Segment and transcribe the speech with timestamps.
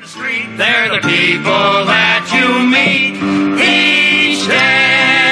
[0.00, 3.16] the street, they're the people that you meet
[3.60, 5.24] each day.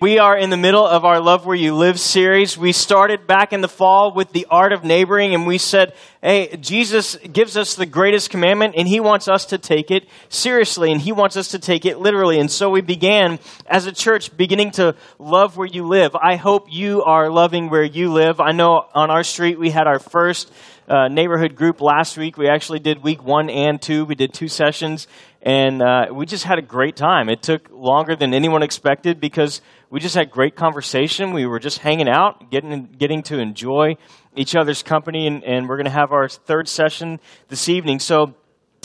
[0.00, 2.56] We are in the middle of our Love Where You Live series.
[2.56, 5.92] We started back in the fall with the art of neighboring, and we said,
[6.22, 10.92] hey, Jesus gives us the greatest commandment, and he wants us to take it seriously,
[10.92, 12.38] and he wants us to take it literally.
[12.38, 16.14] And so we began as a church beginning to love where you live.
[16.14, 18.40] I hope you are loving where you live.
[18.40, 20.52] I know on our street we had our first
[20.88, 22.38] uh, neighborhood group last week.
[22.38, 24.04] We actually did week one and two.
[24.04, 25.06] We did two sessions,
[25.42, 27.28] and uh, we just had a great time.
[27.28, 29.60] It took longer than anyone expected because
[29.90, 31.32] we just had great conversation.
[31.32, 33.96] We were just hanging out, getting getting to enjoy
[34.34, 37.98] each other's company, and, and we're going to have our third session this evening.
[38.00, 38.34] So.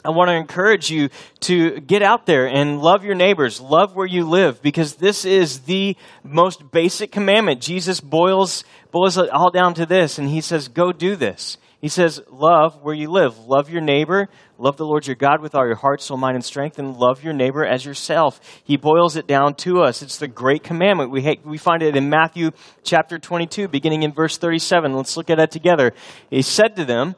[0.05, 1.08] I want to encourage you
[1.41, 5.59] to get out there and love your neighbors, love where you live, because this is
[5.59, 7.61] the most basic commandment.
[7.61, 11.58] Jesus boils, boils it all down to this, and he says, Go do this.
[11.84, 13.38] He says, Love where you live.
[13.40, 14.30] Love your neighbor.
[14.58, 17.25] Love the Lord your God with all your heart, soul, mind, and strength, and love
[17.25, 18.40] your neighbor as yourself.
[18.64, 20.02] He boils it down to us.
[20.02, 21.12] It's the great commandment.
[21.12, 22.52] We, ha- we find it in Matthew
[22.84, 24.94] chapter 22, beginning in verse 37.
[24.94, 25.92] Let's look at that together.
[26.30, 27.17] He said to them,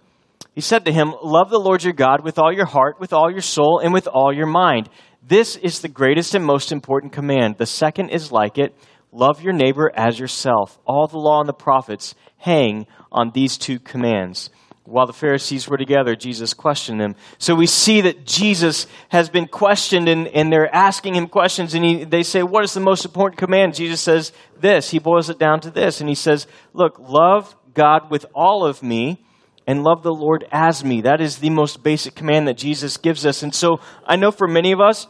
[0.56, 3.30] He said to him, Love the Lord your God with all your heart, with all
[3.30, 4.90] your soul, and with all your mind.
[5.22, 7.60] This is the greatest and most important command.
[7.60, 8.76] The second is like it
[9.12, 10.80] love your neighbor as yourself.
[10.88, 14.52] All the law and the prophets hang on these two commands.
[14.84, 17.16] While the Pharisees were together, Jesus questioned them.
[17.40, 21.84] So we see that Jesus has been questioned and, and they're asking him questions and
[21.84, 23.74] he, they say, what is the most important command?
[23.74, 24.92] Jesus says this.
[24.92, 28.84] He boils it down to this and he says, look, love God with all of
[28.84, 29.26] me
[29.66, 31.02] and love the Lord as me.
[31.02, 33.42] That is the most basic command that Jesus gives us.
[33.42, 35.08] And so I know for many of us,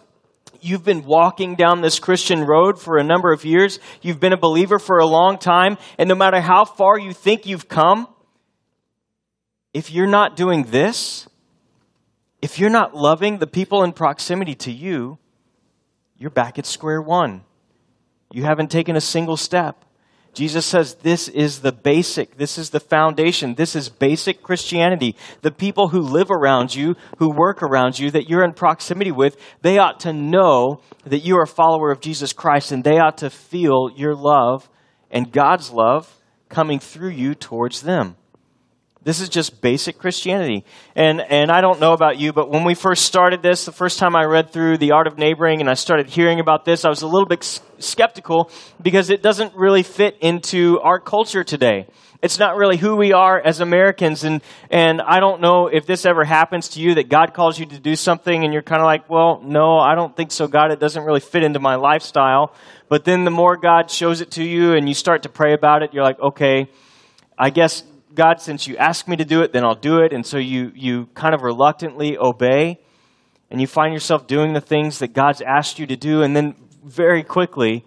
[0.65, 3.79] you've been walking down this Christian road for a number of years.
[4.01, 5.77] You've been a believer for a long time.
[5.97, 8.07] And no matter how far you think you've come,
[9.73, 11.27] if you're not doing this,
[12.41, 15.19] if you're not loving the people in proximity to you,
[16.17, 17.43] you're back at square one.
[18.31, 19.84] You haven't taken a single step.
[20.35, 25.15] Jesus says this is the basic, this is the foundation, this is basic Christianity.
[25.41, 29.37] The people who live around you, who work around you, that you're in proximity with,
[29.61, 33.17] they ought to know that you are a follower of Jesus Christ and they ought
[33.19, 34.69] to feel your love
[35.09, 36.13] and God's love
[36.49, 38.17] coming through you towards them.
[39.05, 40.65] This is just basic Christianity.
[40.95, 43.99] And, and I don't know about you, but when we first started this, the first
[43.99, 46.89] time I read through The Art of Neighboring and I started hearing about this, I
[46.89, 47.43] was a little bit
[47.77, 48.49] skeptical
[48.81, 51.85] because it doesn't really fit into our culture today.
[52.23, 54.23] It's not really who we are as Americans.
[54.23, 57.67] And, and I don't know if this ever happens to you that God calls you
[57.67, 60.71] to do something and you're kind of like, well, no, I don't think so, God.
[60.71, 62.55] It doesn't really fit into my lifestyle.
[62.89, 65.83] But then the more God shows it to you and you start to pray about
[65.83, 66.71] it, you're like, okay,
[67.37, 67.83] I guess
[68.15, 70.13] God, since you ask me to do it, then I'll do it.
[70.13, 72.79] And so you, you kind of reluctantly obey,
[73.51, 76.55] and you find yourself doing the things that God's asked you to do, and then
[76.83, 77.85] very quickly,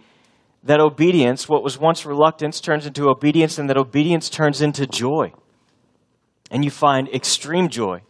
[0.64, 5.32] that obedience, what was once reluctance, turns into obedience, and that obedience turns into joy.
[6.50, 8.02] And you find extreme joy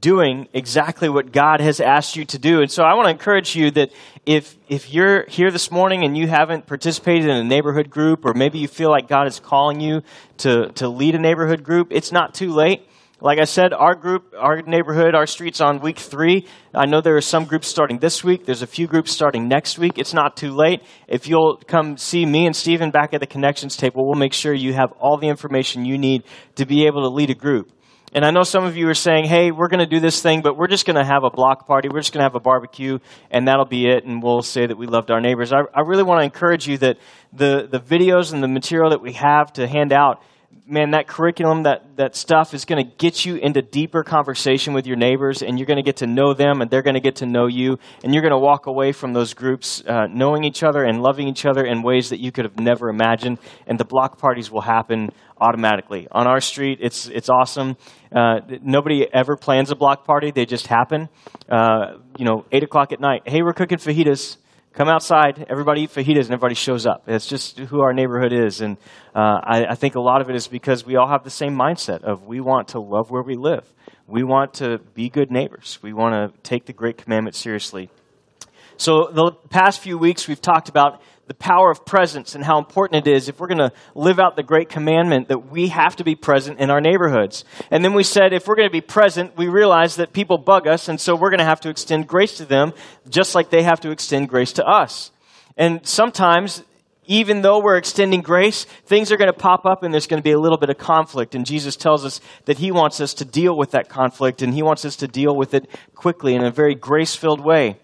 [0.00, 2.60] doing exactly what God has asked you to do.
[2.60, 3.90] And so I want to encourage you that
[4.24, 8.32] if, if you're here this morning and you haven't participated in a neighborhood group, or
[8.34, 10.02] maybe you feel like God is calling you
[10.38, 12.86] to, to lead a neighborhood group, it's not too late.
[13.22, 16.46] Like I said, our group, our neighborhood, our streets on week three.
[16.74, 18.46] I know there are some groups starting this week.
[18.46, 19.98] There's a few groups starting next week.
[19.98, 20.82] It's not too late.
[21.06, 24.54] If you'll come see me and Stephen back at the connections table, we'll make sure
[24.54, 26.22] you have all the information you need
[26.54, 27.70] to be able to lead a group.
[28.12, 30.42] And I know some of you are saying, hey, we're going to do this thing,
[30.42, 31.88] but we're just going to have a block party.
[31.88, 32.98] We're just going to have a barbecue,
[33.30, 35.52] and that'll be it, and we'll say that we loved our neighbors.
[35.52, 36.98] I, I really want to encourage you that
[37.32, 40.22] the, the videos and the material that we have to hand out
[40.70, 44.86] man, that curriculum, that, that stuff is going to get you into deeper conversation with
[44.86, 47.16] your neighbors, and you're going to get to know them, and they're going to get
[47.16, 50.62] to know you, and you're going to walk away from those groups uh, knowing each
[50.62, 53.38] other and loving each other in ways that you could have never imagined.
[53.66, 56.78] And the block parties will happen automatically on our street.
[56.80, 57.76] It's it's awesome.
[58.14, 61.08] Uh, nobody ever plans a block party; they just happen.
[61.48, 63.22] Uh, you know, eight o'clock at night.
[63.26, 64.36] Hey, we're cooking fajitas
[64.80, 67.02] come outside, everybody eat fajitas, and everybody shows up.
[67.06, 68.62] It's just who our neighborhood is.
[68.62, 68.78] And
[69.14, 71.54] uh, I, I, think a lot of it is because we all have the same
[71.54, 73.70] mindset of we want to love where we live.
[74.06, 75.78] We want to be good neighbors.
[75.82, 77.90] We want to take the great commandment seriously.
[78.78, 83.06] So the past few weeks we've talked about the power of presence and how important
[83.06, 86.02] it is if we're going to live out the great commandment that we have to
[86.02, 87.44] be present in our neighborhoods.
[87.70, 90.66] And then we said if we're going to be present, we realize that people bug
[90.66, 92.72] us, and so we're going to have to extend grace to them
[93.08, 95.12] just like they have to extend grace to us.
[95.56, 96.64] And sometimes
[97.06, 100.24] even though we're extending grace, things are going to pop up and there's going to
[100.24, 101.36] be a little bit of conflict.
[101.36, 104.64] And Jesus tells us that He wants us to deal with that conflict and He
[104.64, 107.76] wants us to deal with it quickly in a very grace filled way.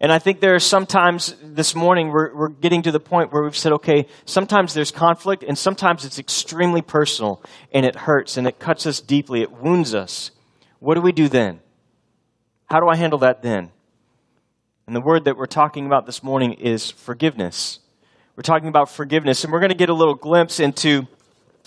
[0.00, 3.42] And I think there are sometimes this morning we're, we're getting to the point where
[3.42, 8.46] we've said, okay, sometimes there's conflict and sometimes it's extremely personal and it hurts and
[8.46, 10.30] it cuts us deeply, it wounds us.
[10.78, 11.60] What do we do then?
[12.64, 13.70] How do I handle that then?
[14.86, 17.80] And the word that we're talking about this morning is forgiveness.
[18.36, 21.06] We're talking about forgiveness, and we're going to get a little glimpse into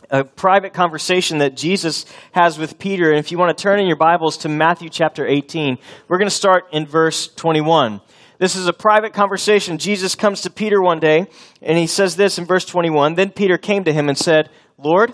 [0.09, 3.11] a private conversation that Jesus has with Peter.
[3.11, 5.77] And if you want to turn in your Bibles to Matthew chapter 18,
[6.07, 8.01] we're going to start in verse 21.
[8.39, 9.77] This is a private conversation.
[9.77, 11.27] Jesus comes to Peter one day,
[11.61, 15.13] and he says this in verse 21 Then Peter came to him and said, Lord,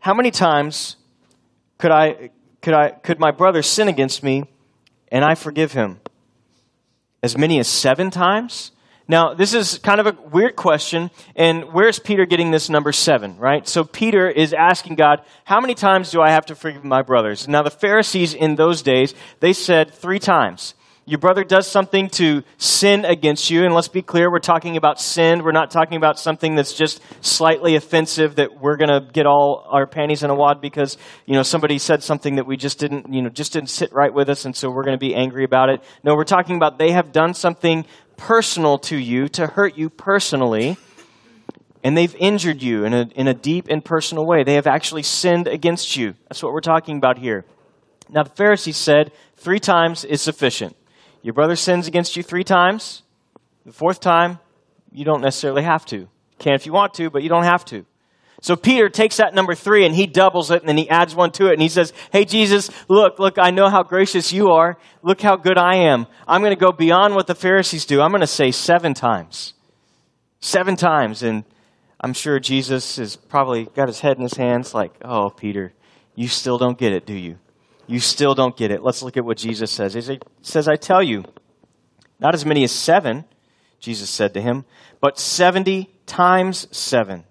[0.00, 0.96] how many times
[1.78, 2.30] could I
[2.62, 4.44] could I could my brother sin against me
[5.08, 6.00] and I forgive him?
[7.22, 8.72] As many as seven times?
[9.10, 13.38] Now, this is kind of a weird question, and where's Peter getting this number seven,
[13.38, 13.66] right?
[13.66, 17.48] So Peter is asking God, how many times do I have to forgive my brothers?
[17.48, 20.74] Now, the Pharisees in those days, they said three times.
[21.06, 25.00] Your brother does something to sin against you, and let's be clear, we're talking about
[25.00, 25.42] sin.
[25.42, 29.66] We're not talking about something that's just slightly offensive that we're going to get all
[29.72, 33.12] our panties in a wad because, you know, somebody said something that we just didn't,
[33.12, 35.42] you know, just didn't sit right with us, and so we're going to be angry
[35.42, 35.82] about it.
[36.04, 37.84] No, we're talking about they have done something
[38.20, 40.76] personal to you, to hurt you personally,
[41.82, 44.44] and they've injured you in a, in a deep and personal way.
[44.44, 46.14] They have actually sinned against you.
[46.28, 47.44] That's what we're talking about here.
[48.10, 50.76] Now, the Pharisees said three times is sufficient.
[51.22, 53.02] Your brother sins against you three times.
[53.64, 54.38] The fourth time,
[54.92, 56.08] you don't necessarily have to.
[56.38, 57.86] Can if you want to, but you don't have to.
[58.40, 61.30] So Peter takes that number three and he doubles it and then he adds one
[61.32, 64.78] to it and he says, Hey Jesus, look, look, I know how gracious you are.
[65.02, 66.06] Look how good I am.
[66.26, 68.00] I'm going to go beyond what the Pharisees do.
[68.00, 69.52] I'm going to say seven times.
[70.40, 71.22] Seven times.
[71.22, 71.44] And
[72.00, 75.74] I'm sure Jesus has probably got his head in his hands like, Oh, Peter,
[76.14, 77.38] you still don't get it, do you?
[77.86, 78.82] You still don't get it.
[78.82, 79.94] Let's look at what Jesus says.
[79.94, 81.24] He says, I tell you,
[82.20, 83.24] not as many as seven,
[83.80, 84.64] Jesus said to him,
[85.00, 87.24] but 70 times seven.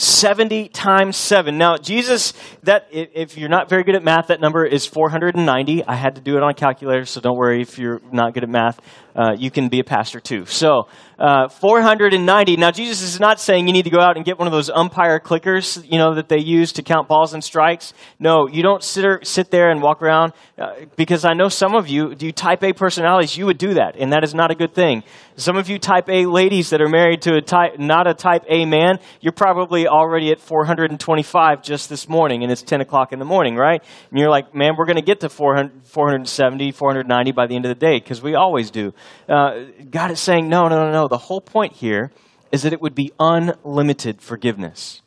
[0.00, 1.58] 70 times 7.
[1.58, 2.32] Now, Jesus,
[2.62, 5.84] that if you're not very good at math, that number is 490.
[5.84, 8.42] I had to do it on a calculator, so don't worry if you're not good
[8.42, 8.80] at math.
[9.14, 10.46] Uh, you can be a pastor too.
[10.46, 10.88] So,
[11.20, 12.56] uh, 490.
[12.56, 14.70] Now, Jesus is not saying you need to go out and get one of those
[14.70, 17.92] umpire clickers, you know, that they use to count balls and strikes.
[18.18, 21.74] No, you don't sit, or, sit there and walk around uh, because I know some
[21.74, 24.50] of you, do you type A personalities, you would do that, and that is not
[24.50, 25.02] a good thing.
[25.36, 28.44] Some of you type A ladies that are married to a type, not a type
[28.48, 33.18] A man, you're probably already at 425 just this morning, and it's 10 o'clock in
[33.18, 33.82] the morning, right?
[34.10, 37.66] And you're like, man, we're going to get to 400, 470, 490 by the end
[37.66, 38.92] of the day because we always do.
[39.28, 41.08] Uh, God is saying, no, no, no, no.
[41.08, 42.10] The whole point here
[42.52, 45.02] is that it would be unlimited forgiveness.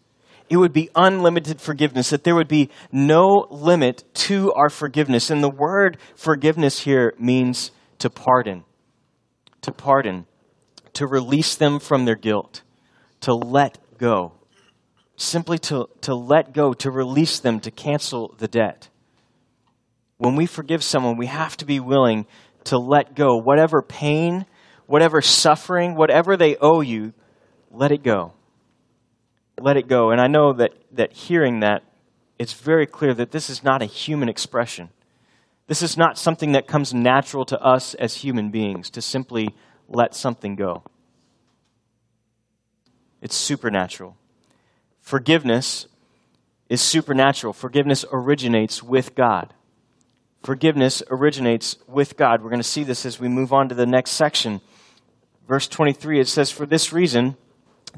[0.50, 5.30] It would be unlimited forgiveness, that there would be no limit to our forgiveness.
[5.30, 8.64] And the word forgiveness here means to pardon,
[9.62, 10.26] to pardon,
[10.94, 12.62] to release them from their guilt,
[13.22, 14.34] to let go.
[15.16, 18.90] Simply to, to let go, to release them, to cancel the debt.
[20.18, 22.26] When we forgive someone, we have to be willing
[22.66, 23.38] to let go.
[23.38, 24.46] Whatever pain,
[24.86, 27.14] whatever suffering, whatever they owe you,
[27.72, 28.34] let it go.
[29.60, 30.12] Let it go.
[30.12, 31.84] And I know that, that hearing that,
[32.40, 34.90] it's very clear that this is not a human expression.
[35.68, 39.50] This is not something that comes natural to us as human beings to simply
[39.88, 40.84] let something go.
[43.22, 44.18] It's supernatural.
[45.00, 45.88] Forgiveness
[46.70, 47.54] is supernatural.
[47.54, 49.54] Forgiveness originates with God
[50.44, 52.44] forgiveness originates with God.
[52.44, 54.62] We're going to see this as we move on to the next section.
[55.48, 57.38] Verse 23, it says, For this reason,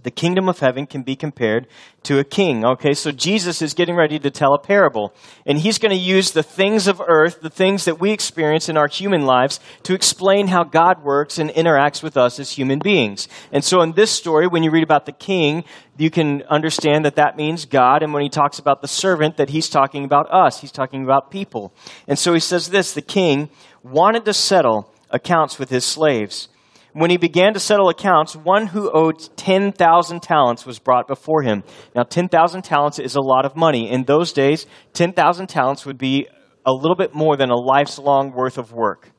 [0.03, 1.67] the kingdom of heaven can be compared
[2.03, 2.65] to a king.
[2.65, 5.13] Okay, so Jesus is getting ready to tell a parable.
[5.45, 8.77] And he's going to use the things of earth, the things that we experience in
[8.77, 13.27] our human lives, to explain how God works and interacts with us as human beings.
[13.51, 15.63] And so in this story, when you read about the king,
[15.97, 18.03] you can understand that that means God.
[18.03, 20.61] And when he talks about the servant, that he's talking about us.
[20.61, 21.73] He's talking about people.
[22.07, 23.49] And so he says this the king
[23.83, 26.49] wanted to settle accounts with his slaves.
[26.95, 31.65] When he began to settle accounts, one who owed 10,000 talents was brought before him.
[31.93, 33.91] Now, 10,000 talents is a lot of money.
[33.91, 36.29] In those days, 10,000 talents would be
[36.65, 39.11] a little bit more than a life's long worth of work.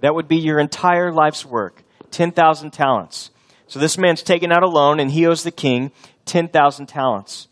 [0.00, 3.30] That would be your entire life's work 10,000 talents.
[3.68, 5.92] So this man's taken out a loan and he owes the king
[6.24, 7.46] 10,000 talents.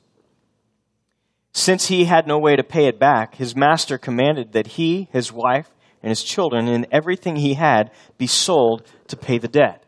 [1.53, 5.33] Since he had no way to pay it back, his master commanded that he, his
[5.33, 5.71] wife,
[6.03, 9.85] and his children and everything he had be sold to pay the debt.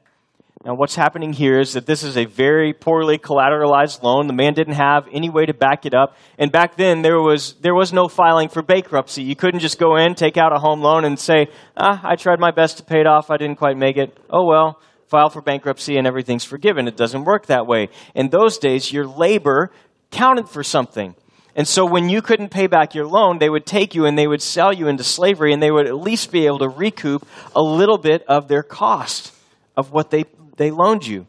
[0.63, 4.27] Now, what's happening here is that this is a very poorly collateralized loan.
[4.27, 6.17] The man didn't have any way to back it up.
[6.39, 9.23] And back then, there was, there was no filing for bankruptcy.
[9.23, 11.49] You couldn't just go in, take out a home loan, and say,
[11.79, 13.31] ah, I tried my best to pay it off.
[13.31, 14.19] I didn't quite make it.
[14.29, 16.87] Oh, well, file for bankruptcy and everything's forgiven.
[16.87, 17.89] It doesn't work that way.
[18.15, 19.71] In those days, your labor
[20.11, 21.15] counted for something.
[21.57, 24.27] And so when you couldn't pay back your loan, they would take you and they
[24.27, 27.63] would sell you into slavery, and they would at least be able to recoup a
[27.63, 29.33] little bit of their cost
[29.77, 30.25] of what they
[30.61, 31.27] they loaned you.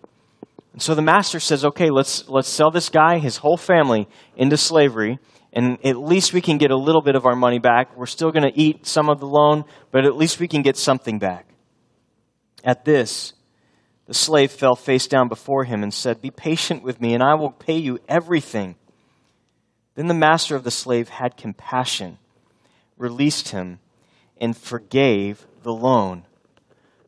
[0.74, 4.58] And so the master says, okay, let's, let's sell this guy, his whole family, into
[4.58, 5.20] slavery,
[5.54, 7.96] and at least we can get a little bit of our money back.
[7.98, 10.78] We're still going to eat some of the loan, but at least we can get
[10.78, 11.46] something back.
[12.64, 13.32] At this,
[14.08, 17.36] the slave fell face down before him and said, Be patient with me, and I
[17.36, 18.76] will pay you everything.
[19.96, 22.18] Then the master of the slave had compassion,
[22.98, 23.80] released him,
[24.40, 26.24] and forgave the loan.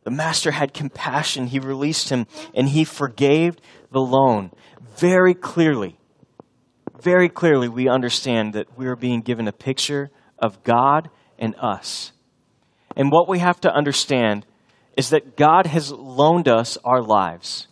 [0.03, 1.47] The master had compassion.
[1.47, 3.55] He released him and he forgave
[3.91, 4.51] the loan.
[4.97, 5.97] Very clearly,
[7.01, 10.09] very clearly, we understand that we are being given a picture
[10.39, 12.13] of God and us.
[12.95, 14.45] And what we have to understand
[14.95, 17.67] is that God has loaned us our lives.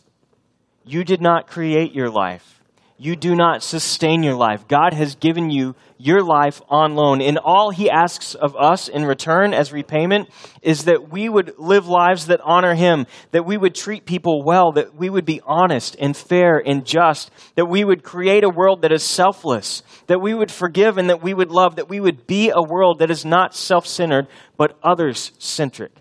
[0.83, 2.60] You did not create your life
[3.01, 4.67] you do not sustain your life.
[4.67, 7.19] God has given you your life on loan.
[7.19, 10.29] And all He asks of us in return as repayment
[10.61, 14.73] is that we would live lives that honor Him, that we would treat people well,
[14.73, 18.83] that we would be honest and fair and just, that we would create a world
[18.83, 22.27] that is selfless, that we would forgive and that we would love, that we would
[22.27, 24.27] be a world that is not self centered,
[24.57, 25.91] but others centric.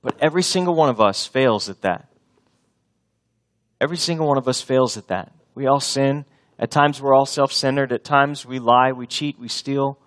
[0.00, 2.08] But every single one of us fails at that.
[3.82, 5.30] Every single one of us fails at that.
[5.54, 6.24] We all sin.
[6.58, 7.92] At times, we're all self centered.
[7.92, 9.98] At times, we lie, we cheat, we steal.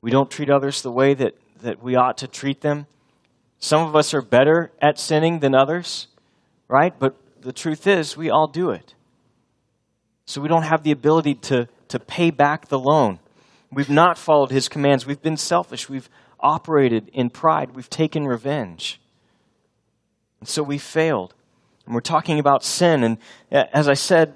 [0.00, 2.86] We don't treat others the way that, that we ought to treat them.
[3.58, 6.08] Some of us are better at sinning than others,
[6.66, 6.92] right?
[6.98, 8.94] But the truth is, we all do it.
[10.26, 13.20] So we don't have the ability to, to pay back the loan.
[13.70, 15.06] We've not followed his commands.
[15.06, 15.88] We've been selfish.
[15.88, 17.74] We've operated in pride.
[17.74, 19.00] We've taken revenge.
[20.40, 21.34] And so we failed.
[21.86, 23.04] And we're talking about sin.
[23.04, 23.18] And
[23.50, 24.34] uh, as I said,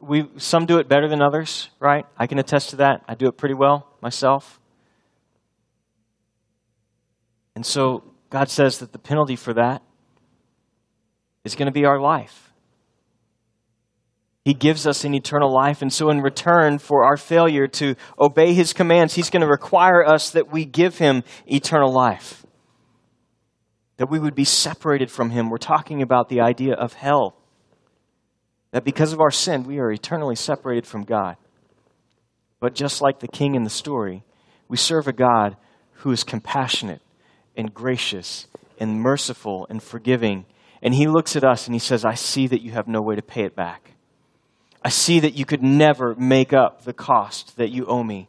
[0.00, 2.06] we, some do it better than others, right?
[2.16, 3.04] I can attest to that.
[3.08, 4.60] I do it pretty well myself.
[7.54, 9.82] And so God says that the penalty for that
[11.44, 12.52] is going to be our life.
[14.44, 15.82] He gives us an eternal life.
[15.82, 20.02] And so, in return for our failure to obey His commands, He's going to require
[20.02, 22.46] us that we give Him eternal life
[23.98, 25.50] that we would be separated from Him.
[25.50, 27.36] We're talking about the idea of hell.
[28.70, 31.36] That because of our sin, we are eternally separated from God.
[32.60, 34.24] But just like the king in the story,
[34.68, 35.56] we serve a God
[35.92, 37.02] who is compassionate
[37.56, 38.46] and gracious
[38.78, 40.46] and merciful and forgiving.
[40.80, 43.16] And He looks at us and He says, I see that you have no way
[43.16, 43.92] to pay it back.
[44.84, 48.28] I see that you could never make up the cost that you owe me.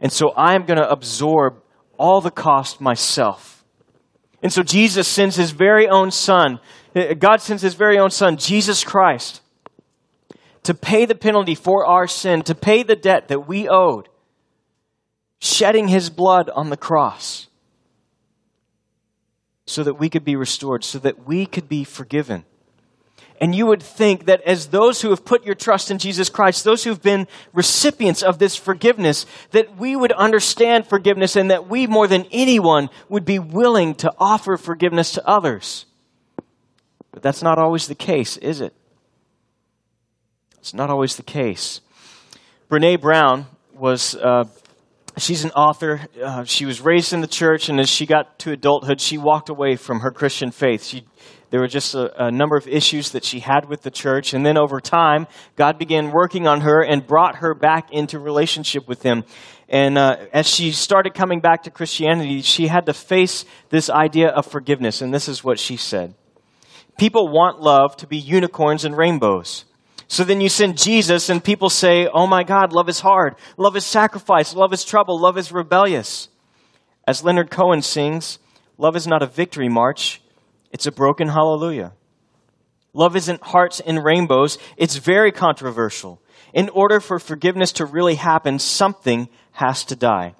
[0.00, 1.60] And so I am going to absorb
[1.98, 3.53] all the cost myself
[4.44, 6.60] and so Jesus sends his very own son.
[7.18, 9.40] God sends his very own son, Jesus Christ,
[10.64, 14.10] to pay the penalty for our sin, to pay the debt that we owed,
[15.40, 17.46] shedding his blood on the cross
[19.64, 22.44] so that we could be restored, so that we could be forgiven.
[23.40, 26.62] And you would think that as those who have put your trust in Jesus Christ,
[26.62, 31.86] those who've been recipients of this forgiveness, that we would understand forgiveness and that we,
[31.86, 35.86] more than anyone, would be willing to offer forgiveness to others.
[37.10, 38.72] But that's not always the case, is it?
[40.58, 41.80] It's not always the case.
[42.70, 44.14] Brene Brown was.
[44.14, 44.44] Uh,
[45.18, 46.00] she's an author.
[46.22, 49.48] Uh, she was raised in the church, and as she got to adulthood, she walked
[49.48, 50.84] away from her Christian faith.
[50.84, 51.04] She
[51.50, 54.34] there were just a, a, number of issues that she had with the church.
[54.34, 58.88] And then over time, God began working on her and brought her back into relationship
[58.88, 59.22] with Him.
[59.68, 64.30] And uh, as she started coming back to Christianity, she had to face this idea
[64.30, 65.00] of forgiveness.
[65.00, 66.14] And this is what she said
[66.98, 69.64] People want love to be unicorns and rainbows.
[70.08, 73.36] So then you send Jesus, and people say, Oh my God, love is hard.
[73.56, 74.54] Love is sacrifice.
[74.54, 75.20] Love is trouble.
[75.20, 76.28] Love is rebellious.
[77.06, 78.38] As Leonard Cohen sings,
[78.78, 80.22] love is not a victory march,
[80.70, 81.92] it's a broken hallelujah.
[82.92, 86.22] Love isn't hearts and rainbows, it's very controversial.
[86.52, 90.34] In order for forgiveness to really happen, something has to die.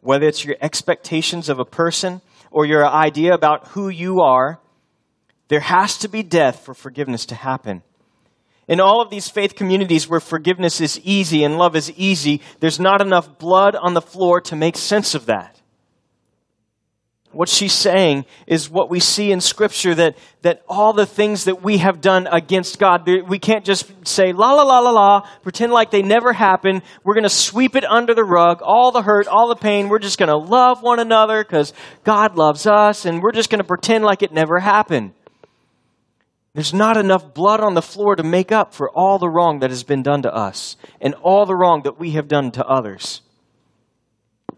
[0.00, 4.60] Whether it's your expectations of a person or your idea about who you are,
[5.48, 7.82] there has to be death for forgiveness to happen.
[8.70, 12.78] In all of these faith communities where forgiveness is easy and love is easy, there's
[12.78, 15.60] not enough blood on the floor to make sense of that.
[17.32, 21.64] What she's saying is what we see in Scripture that, that all the things that
[21.64, 25.72] we have done against God, we can't just say, la la la la la, pretend
[25.72, 26.82] like they never happened.
[27.02, 29.88] We're going to sweep it under the rug, all the hurt, all the pain.
[29.88, 31.72] We're just going to love one another because
[32.04, 35.12] God loves us, and we're just going to pretend like it never happened.
[36.52, 39.70] There's not enough blood on the floor to make up for all the wrong that
[39.70, 43.22] has been done to us and all the wrong that we have done to others.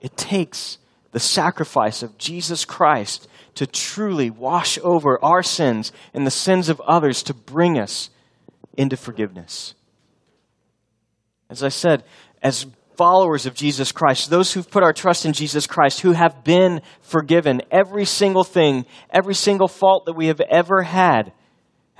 [0.01, 0.79] It takes
[1.13, 6.81] the sacrifice of Jesus Christ to truly wash over our sins and the sins of
[6.81, 8.09] others to bring us
[8.77, 9.75] into forgiveness.
[11.51, 12.05] As I said,
[12.43, 16.43] as followers of Jesus Christ, those who've put our trust in Jesus Christ, who have
[16.43, 21.33] been forgiven, every single thing, every single fault that we have ever had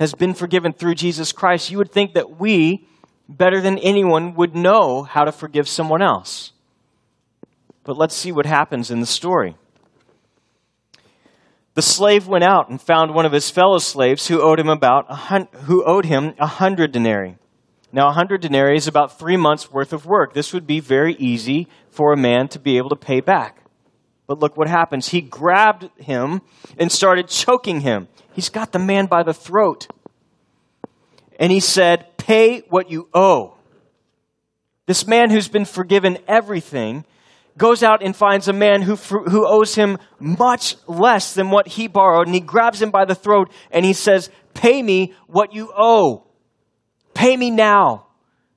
[0.03, 2.85] has been forgiven through Jesus Christ, you would think that we,
[3.29, 6.51] better than anyone, would know how to forgive someone else.
[7.85, 9.55] But let's see what happens in the story.
[11.75, 15.05] The slave went out and found one of his fellow slaves who owed him about
[15.07, 17.37] a hun- who owed him a hundred denarii.
[17.93, 20.33] Now, a hundred denarii is about three months' worth of work.
[20.33, 23.62] This would be very easy for a man to be able to pay back.
[24.27, 25.09] But look what happens.
[25.09, 26.41] He grabbed him
[26.77, 28.07] and started choking him.
[28.33, 29.87] He's got the man by the throat.
[31.39, 33.55] And he said, Pay what you owe.
[34.85, 37.05] This man who's been forgiven everything
[37.57, 41.87] goes out and finds a man who, who owes him much less than what he
[41.87, 45.71] borrowed, and he grabs him by the throat and he says, Pay me what you
[45.75, 46.25] owe.
[47.13, 48.07] Pay me now.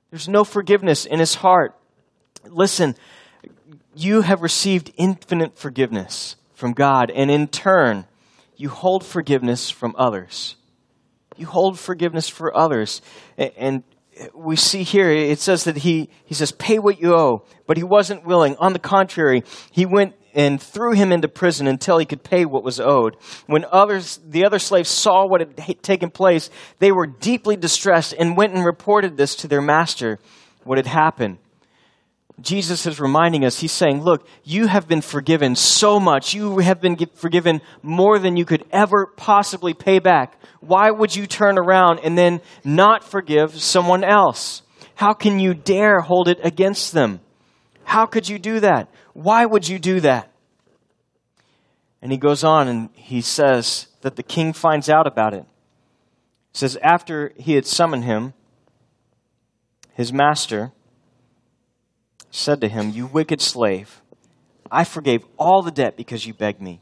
[0.09, 1.75] There's no forgiveness in his heart.
[2.45, 2.95] Listen,
[3.97, 8.05] you have received infinite forgiveness from God, and in turn,
[8.55, 10.55] you hold forgiveness from others.
[11.35, 13.01] You hold forgiveness for others.
[13.37, 13.83] And
[14.33, 17.43] we see here, it says that he, he says, pay what you owe.
[17.67, 18.55] But he wasn't willing.
[18.57, 22.63] On the contrary, he went and threw him into prison until he could pay what
[22.63, 23.15] was owed.
[23.45, 26.49] When others, the other slaves saw what had taken place,
[26.79, 30.19] they were deeply distressed and went and reported this to their master,
[30.63, 31.37] what had happened.
[32.39, 36.35] Jesus is reminding us, he's saying, Look, you have been forgiven so much.
[36.35, 40.39] You have been forgiven more than you could ever possibly pay back.
[40.59, 44.61] Why would you turn around and then not forgive someone else?
[44.95, 47.21] How can you dare hold it against them?
[47.83, 48.89] How could you do that?
[49.13, 50.31] Why would you do that?
[52.01, 55.45] And he goes on and he says that the king finds out about it.
[56.51, 58.33] He says, After he had summoned him,
[59.93, 60.71] his master,
[62.31, 64.01] said to him, You wicked slave,
[64.71, 66.81] I forgave all the debt because you begged me.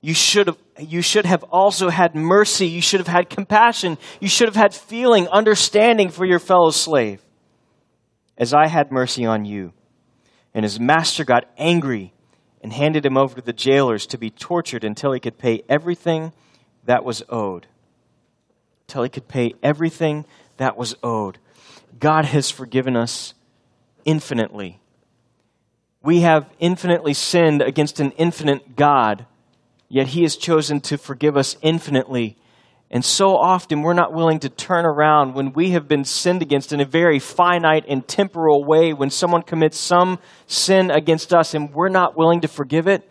[0.00, 2.66] You should have, you should have also had mercy.
[2.66, 3.98] You should have had compassion.
[4.20, 7.22] You should have had feeling, understanding for your fellow slave,
[8.36, 9.72] as I had mercy on you.
[10.54, 12.12] And his master got angry
[12.62, 16.32] and handed him over to the jailers to be tortured until he could pay everything
[16.84, 17.68] that was owed.
[18.88, 20.24] Until he could pay everything
[20.56, 21.38] that was owed.
[21.98, 23.34] God has forgiven us
[24.04, 24.80] infinitely.
[26.02, 29.26] We have infinitely sinned against an infinite God,
[29.88, 32.36] yet He has chosen to forgive us infinitely.
[32.90, 36.72] And so often we're not willing to turn around when we have been sinned against
[36.74, 41.72] in a very finite and temporal way, when someone commits some sin against us and
[41.72, 43.08] we're not willing to forgive it.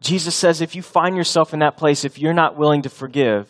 [0.00, 3.48] Jesus says if you find yourself in that place, if you're not willing to forgive,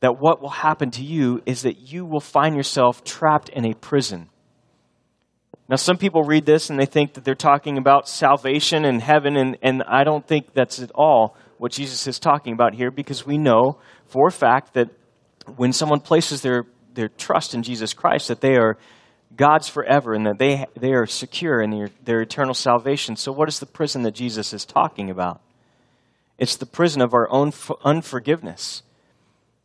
[0.00, 3.74] that what will happen to you is that you will find yourself trapped in a
[3.74, 4.30] prison.
[5.68, 9.36] Now, some people read this and they think that they're talking about salvation and heaven,
[9.36, 13.24] and, and I don't think that's at all what Jesus is talking about here because
[13.24, 14.90] we know for a fact that
[15.56, 18.76] when someone places their, their trust in Jesus Christ, that they are
[19.36, 23.16] God's forever and that they, they are secure in their, their eternal salvation.
[23.16, 25.40] So, what is the prison that Jesus is talking about?
[26.38, 27.52] It's the prison of our own
[27.84, 28.82] unforgiveness.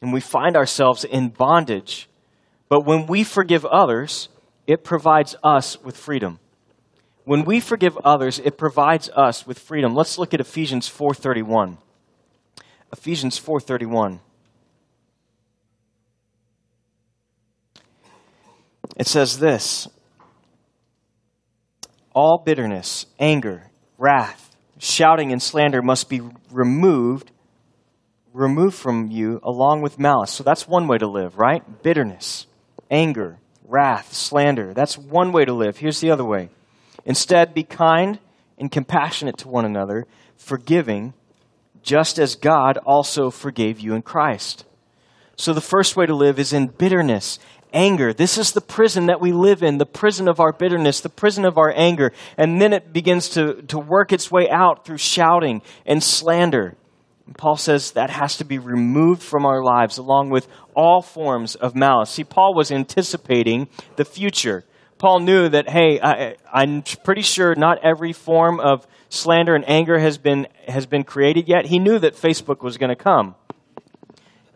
[0.02, 2.08] And we find ourselves in bondage.
[2.70, 4.30] But when we forgive others,
[4.70, 6.38] it provides us with freedom.
[7.24, 9.96] When we forgive others, it provides us with freedom.
[9.96, 11.80] Let's look at Ephesians 4:31.
[12.94, 14.20] Ephesians 4:31.
[18.96, 19.88] It says this:
[22.14, 27.32] All bitterness, anger, wrath, shouting and slander must be removed
[28.34, 30.30] removed from you along with malice.
[30.30, 31.64] So that's one way to live, right?
[31.82, 32.46] Bitterness,
[32.92, 34.74] anger, wrath, slander.
[34.74, 35.78] That's one way to live.
[35.78, 36.50] Here's the other way.
[37.06, 38.20] Instead, be kind
[38.58, 40.06] and compassionate to one another,
[40.36, 41.14] forgiving,
[41.82, 44.66] just as God also forgave you in Christ.
[45.38, 47.40] So the first way to live is in bitterness,
[47.72, 48.12] anger.
[48.12, 51.46] This is the prison that we live in, the prison of our bitterness, the prison
[51.46, 52.12] of our anger.
[52.38, 56.76] And then it begins to, to work its way out through shouting and slander.
[57.30, 61.54] And Paul says that has to be removed from our lives along with all forms
[61.54, 62.10] of malice.
[62.10, 64.66] See, Paul was anticipating the future.
[64.98, 70.00] Paul knew that, hey, I, I'm pretty sure not every form of slander and anger
[70.00, 71.68] has been, has been created yet.
[71.68, 73.36] He knew that Facebook was going to come.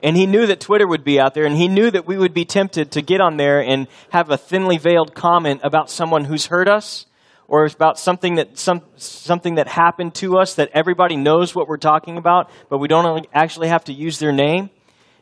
[0.01, 2.33] And he knew that Twitter would be out there, and he knew that we would
[2.33, 6.47] be tempted to get on there and have a thinly veiled comment about someone who's
[6.47, 7.05] hurt us
[7.53, 11.67] or it's about something that, some, something that happened to us that everybody knows what
[11.67, 14.71] we're talking about, but we don't actually have to use their name.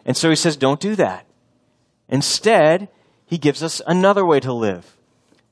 [0.06, 1.26] And so he says, don't do that.
[2.08, 2.88] Instead,
[3.26, 4.96] he gives us another way to live.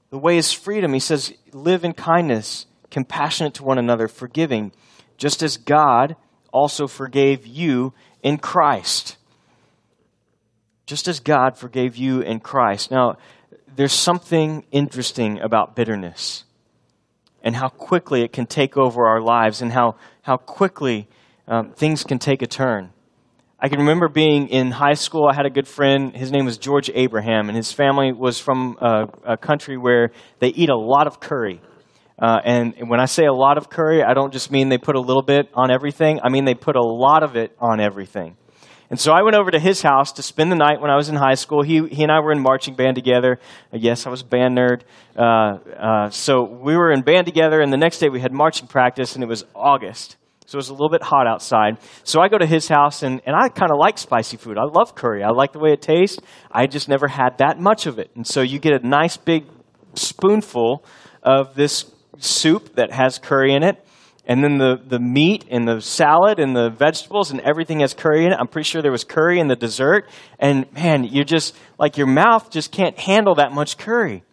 [0.10, 0.94] The way is freedom.
[0.94, 4.72] He says, live in kindness, compassionate to one another, forgiving,
[5.18, 6.15] just as God
[6.54, 9.18] also forgave you in Christ
[10.86, 12.89] just as God forgave you in Christ.
[12.89, 13.18] Now,
[13.76, 16.46] there's something interesting about bitterness
[17.43, 21.08] and how quickly it can take over our lives and how, how quickly
[21.47, 22.91] um, things can take a turn.
[23.60, 25.28] I can remember being in high school.
[25.30, 26.15] I had a good friend.
[26.15, 30.47] His name was George Abraham, and his family was from a, a country where they
[30.47, 31.60] eat a lot of curry.
[32.17, 34.95] Uh, and when I say a lot of curry, I don't just mean they put
[34.95, 36.19] a little bit on everything.
[36.23, 38.38] I mean they put a lot of it on everything.
[38.89, 41.10] And so I went over to his house to spend the night when I was
[41.10, 41.62] in high school.
[41.62, 43.39] He, he and I were in marching band together.
[43.71, 44.82] Uh, yes, I was a band nerd.
[45.15, 48.67] Uh, uh, so we were in band together, and the next day we had marching
[48.67, 50.17] practice, and it was August.
[50.47, 51.78] So it was a little bit hot outside.
[52.04, 54.58] So I go to his house, and, and I kind of like spicy food.
[54.58, 55.23] I love curry.
[55.23, 56.19] I like the way it tastes.
[56.52, 58.10] I just never had that much of it.
[58.15, 59.45] And so you get a nice big
[59.93, 60.84] spoonful
[61.21, 63.86] of this soup that has curry in it
[64.30, 68.26] and then the, the meat and the salad and the vegetables and everything has curry
[68.26, 68.38] in it.
[68.39, 70.08] I'm pretty sure there was curry in the dessert.
[70.38, 74.24] And man, you're just like your mouth just can't handle that much curry.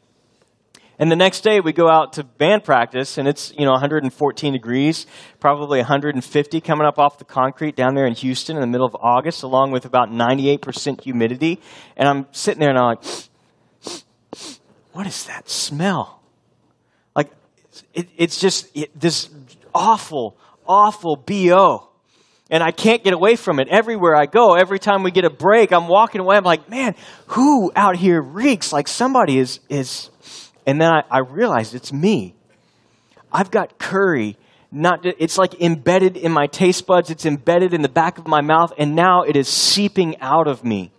[0.98, 4.52] And the next day we go out to band practice and it's, you know, 114
[4.52, 5.06] degrees,
[5.40, 8.94] probably 150 coming up off the concrete down there in Houston in the middle of
[9.00, 11.58] August, along with about 98% humidity.
[11.96, 13.04] And I'm sitting there and I'm like,
[14.92, 16.20] what is that smell?
[17.14, 17.30] Like,
[17.94, 19.30] it, it's just it, this
[19.76, 20.36] awful,
[20.66, 21.88] awful BO.
[22.48, 23.68] And I can't get away from it.
[23.68, 26.36] Everywhere I go, every time we get a break, I'm walking away.
[26.36, 26.94] I'm like, man,
[27.28, 30.10] who out here reeks like somebody is, is.
[30.64, 32.34] And then I, I realized it's me.
[33.32, 34.36] I've got curry
[34.72, 38.40] not it's like embedded in my taste buds it's embedded in the back of my
[38.40, 40.90] mouth and now it is seeping out of me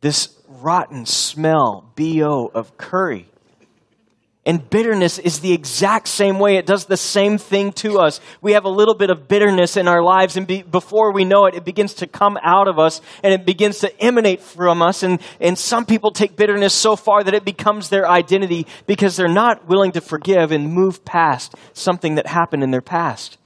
[0.00, 3.28] this rotten smell bo of curry
[4.46, 6.56] and bitterness is the exact same way.
[6.56, 8.20] It does the same thing to us.
[8.40, 11.46] We have a little bit of bitterness in our lives, and be, before we know
[11.46, 15.02] it, it begins to come out of us and it begins to emanate from us.
[15.02, 19.26] And, and some people take bitterness so far that it becomes their identity because they're
[19.26, 23.38] not willing to forgive and move past something that happened in their past.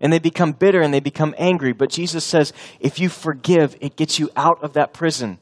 [0.00, 1.72] And they become bitter and they become angry.
[1.72, 5.38] But Jesus says, if you forgive, it gets you out of that prison.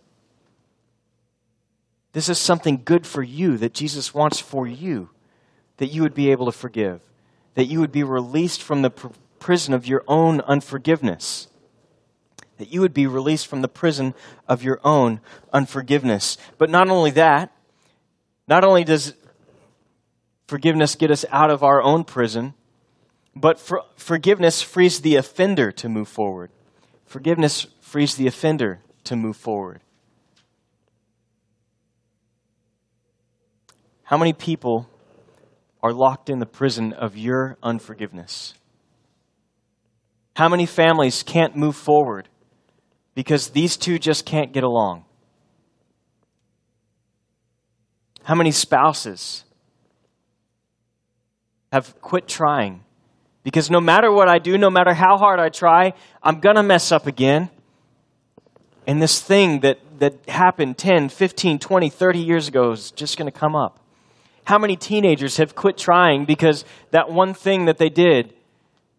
[2.18, 5.10] This is something good for you that Jesus wants for you,
[5.76, 7.00] that you would be able to forgive,
[7.54, 9.06] that you would be released from the pr-
[9.38, 11.46] prison of your own unforgiveness,
[12.56, 14.14] that you would be released from the prison
[14.48, 15.20] of your own
[15.52, 16.36] unforgiveness.
[16.58, 17.52] But not only that,
[18.48, 19.14] not only does
[20.48, 22.54] forgiveness get us out of our own prison,
[23.36, 26.50] but for, forgiveness frees the offender to move forward.
[27.06, 29.82] Forgiveness frees the offender to move forward.
[34.08, 34.88] How many people
[35.82, 38.54] are locked in the prison of your unforgiveness?
[40.34, 42.26] How many families can't move forward
[43.14, 45.04] because these two just can't get along?
[48.22, 49.44] How many spouses
[51.70, 52.84] have quit trying
[53.42, 55.92] because no matter what I do, no matter how hard I try,
[56.22, 57.50] I'm going to mess up again.
[58.86, 63.30] And this thing that, that happened 10, 15, 20, 30 years ago is just going
[63.30, 63.84] to come up.
[64.48, 68.32] How many teenagers have quit trying because that one thing that they did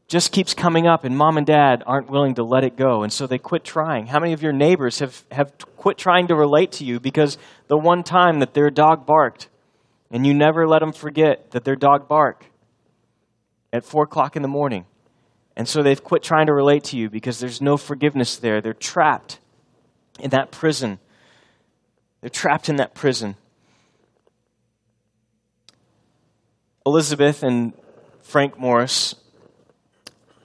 [0.08, 3.12] just keeps coming up and mom and dad aren't willing to let it go and
[3.12, 4.06] so they quit trying?
[4.06, 7.80] How many of your neighbors have, have quit trying to relate to you because the
[7.80, 9.50] one time that their dog barked
[10.12, 12.46] and you never let them forget that their dog barked
[13.74, 14.86] at 4 o'clock in the morning?
[15.56, 18.62] And so they've quit trying to relate to you because there's no forgiveness there.
[18.62, 19.40] They're trapped
[20.20, 21.00] in that prison.
[22.22, 23.36] They're trapped in that prison.
[26.90, 27.74] Elizabeth and
[28.24, 29.14] Frank Morris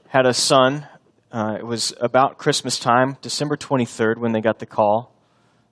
[0.09, 0.87] had a son.
[1.33, 5.14] Uh, it was about Christmas time, December 23rd, when they got the call.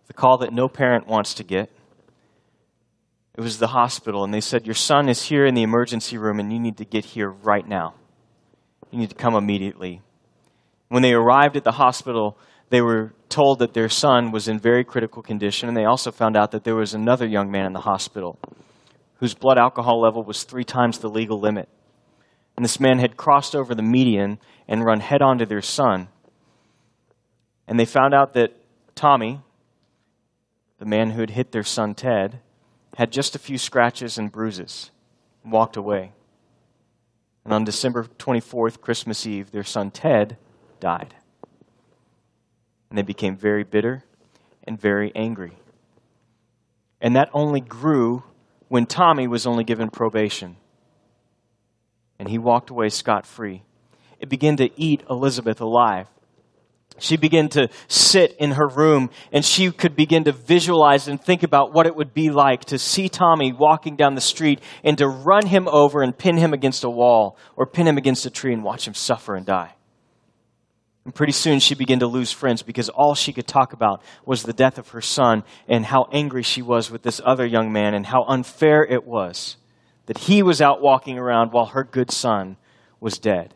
[0.07, 1.71] the call that no parent wants to get.
[3.37, 6.41] It was the hospital, and they said, Your son is here in the emergency room,
[6.41, 7.93] and you need to get here right now.
[8.91, 10.01] You need to come immediately.
[10.89, 12.39] When they arrived at the hospital,
[12.71, 16.35] they were told that their son was in very critical condition, and they also found
[16.35, 18.39] out that there was another young man in the hospital
[19.23, 21.69] whose blood alcohol level was three times the legal limit.
[22.57, 26.09] And this man had crossed over the median and run head on to their son.
[27.69, 28.57] And they found out that
[28.97, 29.41] Tommy,
[30.81, 32.41] the man who had hit their son Ted,
[32.97, 34.91] had just a few scratches and bruises
[35.45, 36.11] and walked away.
[37.45, 40.37] And on December 24th, Christmas Eve, their son Ted
[40.81, 41.15] died.
[42.91, 44.03] And they became very bitter
[44.65, 45.53] and very angry.
[47.01, 48.25] And that only grew
[48.73, 50.57] when Tommy was only given probation.
[52.19, 53.65] And he walked away scot free.
[54.19, 56.07] It began to eat Elizabeth alive.
[56.99, 61.43] She began to sit in her room and she could begin to visualize and think
[61.43, 65.07] about what it would be like to see Tommy walking down the street and to
[65.07, 68.55] run him over and pin him against a wall or pin him against a tree
[68.55, 69.75] and watch him suffer and die.
[71.05, 74.43] And pretty soon she began to lose friends because all she could talk about was
[74.43, 77.95] the death of her son and how angry she was with this other young man
[77.95, 79.57] and how unfair it was
[80.07, 82.57] that he was out walking around while her good son
[83.01, 83.55] was dead.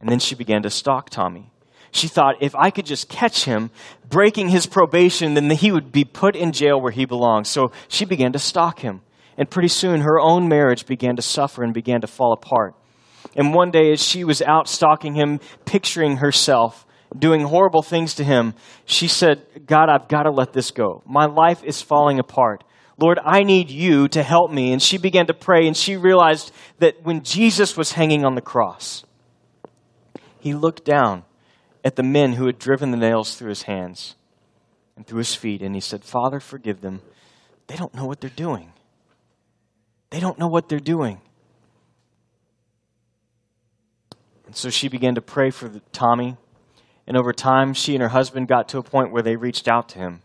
[0.00, 1.52] And then she began to stalk Tommy
[1.94, 3.70] she thought if I could just catch him
[4.08, 7.48] breaking his probation, then he would be put in jail where he belongs.
[7.48, 9.00] So she began to stalk him.
[9.38, 12.74] And pretty soon her own marriage began to suffer and began to fall apart.
[13.36, 18.24] And one day, as she was out stalking him, picturing herself doing horrible things to
[18.24, 21.02] him, she said, God, I've got to let this go.
[21.06, 22.64] My life is falling apart.
[22.98, 24.72] Lord, I need you to help me.
[24.72, 28.40] And she began to pray, and she realized that when Jesus was hanging on the
[28.40, 29.04] cross,
[30.40, 31.24] he looked down
[31.84, 34.16] at the men who had driven the nails through his hands
[34.96, 37.00] and through his feet, and he said, Father, forgive them.
[37.66, 38.72] They don't know what they're doing.
[40.10, 41.20] They don't know what they're doing.
[44.54, 46.36] So she began to pray for Tommy,
[47.08, 49.88] and over time, she and her husband got to a point where they reached out
[49.90, 50.22] to him.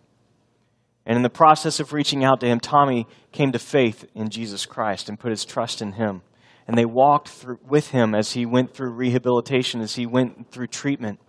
[1.04, 4.68] And in the process of reaching out to him, Tommy came to faith in Jesus
[4.68, 6.22] Christ and put his trust in him.
[6.68, 10.68] And they walked through, with him as he went through rehabilitation, as he went through
[10.68, 11.20] treatment.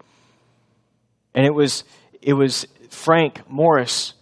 [1.34, 1.84] And it was,
[2.20, 4.12] it was Frank Morris,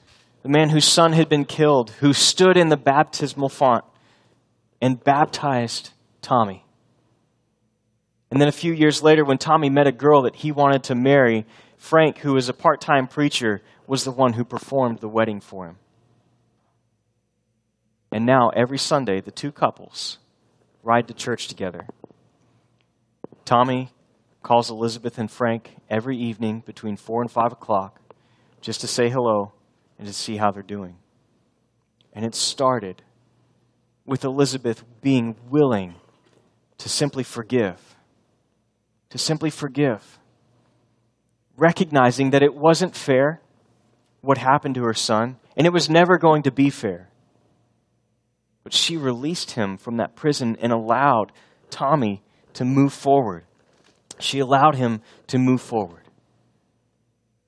[0.45, 3.85] the man whose son had been killed, who stood in the baptismal font
[4.81, 5.91] and baptized
[6.23, 6.64] Tommy.
[8.31, 10.95] And then a few years later, when Tommy met a girl that he wanted to
[10.95, 15.41] marry, Frank, who was a part time preacher, was the one who performed the wedding
[15.41, 15.77] for him.
[18.12, 20.19] And now, every Sunday, the two couples
[20.83, 21.87] ride to church together.
[23.45, 23.91] Tommy
[24.43, 28.01] calls Elizabeth and Frank every evening between 4 and 5 o'clock
[28.61, 29.53] just to say hello
[29.99, 30.97] and to see how they're doing.
[32.12, 33.03] And it started
[34.07, 35.95] with Elizabeth being willing
[36.79, 37.97] to simply forgive.
[39.11, 40.18] To simply forgive.
[41.57, 43.40] Recognizing that it wasn't fair
[44.21, 47.09] what happened to her son, and it was never going to be fair.
[48.64, 51.33] But she released him from that prison and allowed
[51.71, 52.23] Tommy
[52.55, 53.44] to move forward
[54.18, 56.03] she allowed him to move forward.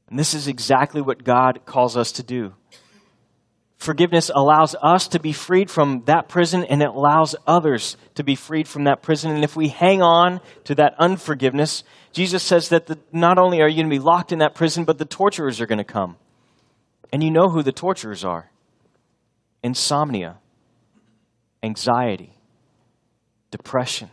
[0.08, 2.54] And this is exactly what God calls us to do.
[3.80, 8.34] Forgiveness allows us to be freed from that prison and it allows others to be
[8.34, 9.30] freed from that prison.
[9.30, 13.68] And if we hang on to that unforgiveness, Jesus says that the, not only are
[13.68, 16.16] you going to be locked in that prison, but the torturers are going to come.
[17.10, 18.50] And you know who the torturers are
[19.62, 20.36] insomnia,
[21.62, 22.34] anxiety,
[23.50, 24.10] depression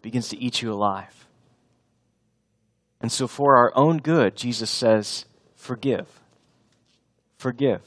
[0.00, 1.26] begins to eat you alive.
[3.00, 5.24] And so, for our own good, Jesus says,
[5.56, 6.19] forgive.
[7.40, 7.80] Forgive.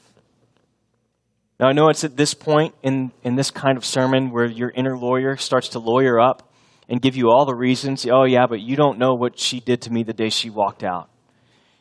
[1.60, 4.72] Now, I know it's at this point in, in this kind of sermon where your
[4.72, 6.52] inner lawyer starts to lawyer up
[6.89, 8.08] and give you all the reasons.
[8.10, 10.84] Oh, yeah, but you don't know what she did to me the day she walked
[10.84, 11.08] out.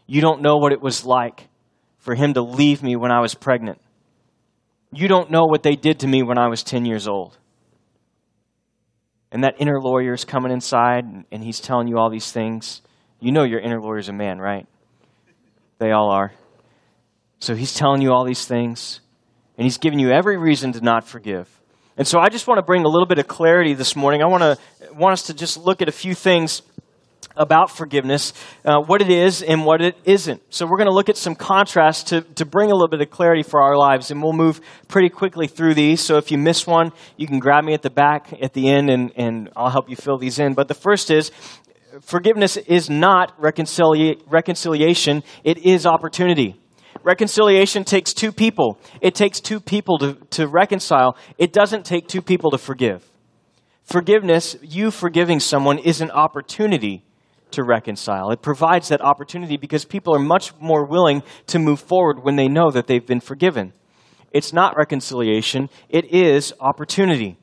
[0.07, 1.49] You don't know what it was like
[1.97, 3.81] for him to leave me when I was pregnant.
[4.93, 7.39] You don't know what they did to me when I was 10 years old
[9.33, 12.83] and that inner lawyer is coming inside and he's telling you all these things.
[13.19, 14.67] You know your inner lawyer is a man, right?
[15.79, 16.33] They all are.
[17.43, 19.01] So he's telling you all these things,
[19.59, 21.49] and he's giving you every reason to not forgive.
[21.97, 24.23] And so I just want to bring a little bit of clarity this morning.
[24.23, 24.59] I want to
[24.95, 26.63] want us to just look at a few things
[27.37, 28.33] about forgiveness,
[28.65, 30.41] uh, what it is and what it isn't.
[30.55, 33.11] So we're going to look at some contrast to, to bring a little bit of
[33.11, 36.01] clarity for our lives, and we'll move pretty quickly through these.
[36.01, 38.89] So if you miss one, you can grab me at the back at the end,
[38.89, 40.55] and, and I'll help you fill these in.
[40.55, 41.33] But the first is
[42.03, 46.62] forgiveness is not reconcilia- reconciliation, it is opportunity.
[47.05, 48.79] Reconciliation takes two people.
[49.01, 51.17] It takes two people to, to reconcile.
[51.37, 53.09] It doesn't take two people to forgive.
[53.83, 57.05] Forgiveness, you forgiving someone, is an opportunity
[57.51, 58.31] to reconcile.
[58.31, 62.49] It provides that opportunity because people are much more willing to move forward when they
[62.49, 63.73] know that they've been forgiven.
[64.31, 67.37] It's not reconciliation, it is opportunity.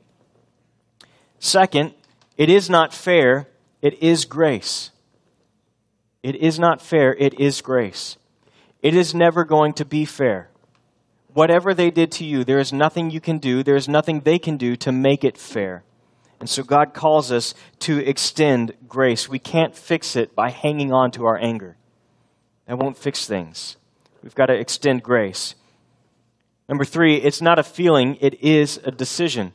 [1.38, 1.94] Second,
[2.36, 3.48] it is not fair,
[3.80, 4.90] it is grace.
[6.22, 8.16] It is not fair, it is grace.
[8.82, 10.50] It is never going to be fair.
[11.32, 14.38] Whatever they did to you, there is nothing you can do, there is nothing they
[14.38, 15.84] can do to make it fair.
[16.40, 19.28] And so God calls us to extend grace.
[19.28, 21.76] We can't fix it by hanging on to our anger.
[22.66, 23.76] That won't fix things.
[24.22, 25.54] We've got to extend grace.
[26.68, 29.52] Number three, it's not a feeling, it is a decision.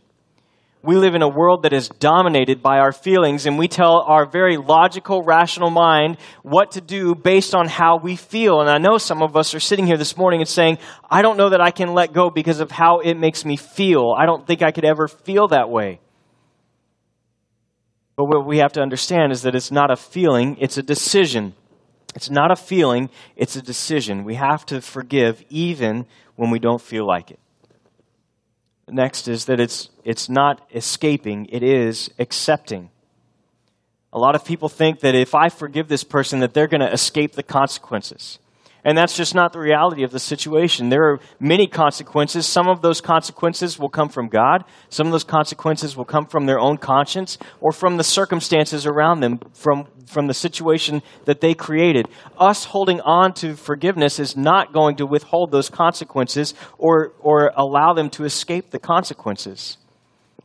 [0.86, 4.24] We live in a world that is dominated by our feelings, and we tell our
[4.24, 8.62] very logical, rational mind what to do based on how we feel.
[8.62, 10.78] And I know some of us are sitting here this morning and saying,
[11.10, 14.13] I don't know that I can let go because of how it makes me feel.
[14.15, 16.02] I don't think I could ever feel that way.
[18.15, 21.56] But what we have to understand is that it's not a feeling, it's a decision.
[22.13, 24.24] It's not a feeling, it's a decision.
[24.24, 27.39] We have to forgive even when we don't feel like it.
[28.89, 32.91] Next is that it's, it's not escaping, it is accepting.
[34.13, 36.91] A lot of people think that if I forgive this person, that they're going to
[36.91, 38.39] escape the consequences.
[38.86, 40.89] And that's just not the reality of the situation.
[40.89, 42.45] There are many consequences.
[42.45, 44.63] Some of those consequences will come from God.
[44.89, 49.21] Some of those consequences will come from their own conscience or from the circumstances around
[49.21, 52.08] them, from, from the situation that they created.
[52.38, 57.93] Us holding on to forgiveness is not going to withhold those consequences or, or allow
[57.93, 59.78] them to escape the consequences.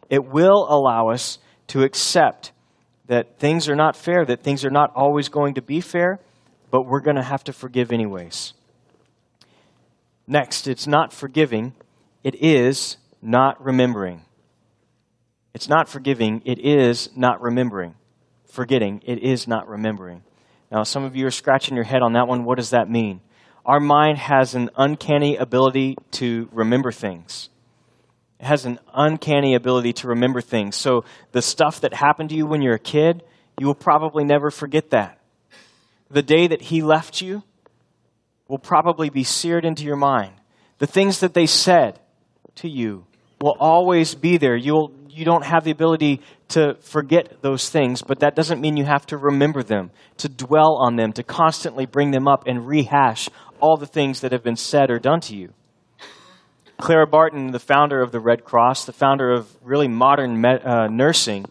[0.08, 2.52] It will allow us to accept
[3.06, 6.20] that things are not fair, that things are not always going to be fair
[6.70, 8.54] but we're going to have to forgive anyways.
[10.26, 11.74] Next, it's not forgiving,
[12.22, 14.22] it is not remembering.
[15.52, 17.94] It's not forgiving, it is not remembering.
[18.48, 20.22] Forgetting, it is not remembering.
[20.70, 22.44] Now, some of you are scratching your head on that one.
[22.44, 23.20] What does that mean?
[23.66, 27.48] Our mind has an uncanny ability to remember things.
[28.38, 30.76] It has an uncanny ability to remember things.
[30.76, 33.22] So, the stuff that happened to you when you're a kid,
[33.58, 35.19] you will probably never forget that
[36.10, 37.42] the day that he left you
[38.48, 40.32] will probably be seared into your mind.
[40.78, 42.00] The things that they said
[42.56, 43.06] to you
[43.40, 44.56] will always be there.
[44.56, 48.84] You'll, you don't have the ability to forget those things, but that doesn't mean you
[48.84, 53.28] have to remember them, to dwell on them, to constantly bring them up and rehash
[53.60, 55.52] all the things that have been said or done to you.
[56.78, 60.88] Clara Barton, the founder of the Red Cross, the founder of really modern me- uh,
[60.88, 61.44] nursing,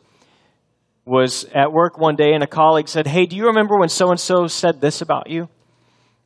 [1.09, 4.11] was at work one day and a colleague said, Hey, do you remember when so
[4.11, 5.49] and so said this about you?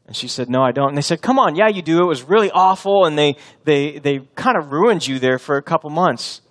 [0.06, 0.90] And she said, No, I don't.
[0.90, 2.02] And they said, Come on, yeah, you do.
[2.04, 5.64] It was really awful, and they, they, they kind of ruined you there for a
[5.64, 6.42] couple months.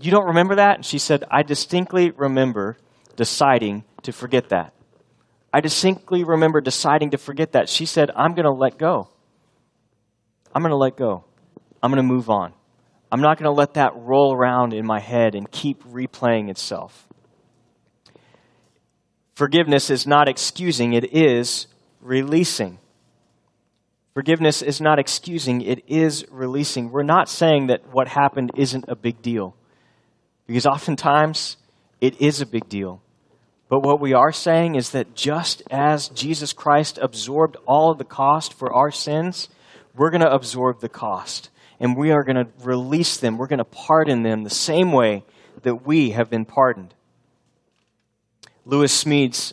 [0.00, 0.76] You don't remember that?
[0.76, 2.76] And she said, I distinctly remember
[3.16, 4.72] deciding to forget that.
[5.52, 7.68] I distinctly remember deciding to forget that.
[7.68, 9.08] She said, I'm going to let go.
[10.54, 11.24] I'm going to let go.
[11.82, 12.52] I'm going to move on.
[13.10, 17.08] I'm not going to let that roll around in my head and keep replaying itself.
[19.34, 21.66] Forgiveness is not excusing, it is
[22.00, 22.78] releasing.
[24.14, 26.92] Forgiveness is not excusing, it is releasing.
[26.92, 29.56] We're not saying that what happened isn't a big deal,
[30.46, 31.56] because oftentimes
[32.00, 33.02] it is a big deal.
[33.68, 38.04] But what we are saying is that just as Jesus Christ absorbed all of the
[38.04, 39.48] cost for our sins,
[39.96, 41.50] we're going to absorb the cost.
[41.80, 43.36] And we are going to release them.
[43.36, 45.24] We're going to pardon them the same way
[45.62, 46.94] that we have been pardoned.
[48.64, 49.52] Lewis Smedes